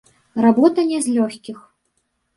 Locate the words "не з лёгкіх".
0.93-1.57